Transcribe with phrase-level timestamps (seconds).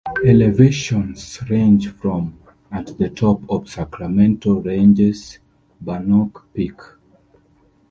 [0.25, 2.35] Elevations range from
[2.71, 5.37] at the top of the Sacramento range's
[5.79, 6.79] Bannock Peak.